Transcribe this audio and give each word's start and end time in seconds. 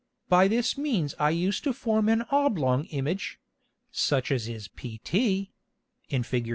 By 0.29 0.47
this 0.47 0.79
means 0.79 1.13
I 1.19 1.29
used 1.29 1.63
to 1.63 1.73
form 1.73 2.09
an 2.09 2.23
oblong 2.31 2.85
Image 2.85 3.37
(such 3.91 4.31
as 4.31 4.49
is 4.49 4.67
pt) 4.67 5.13
[in 6.09 6.23
_Fig. 6.23 6.49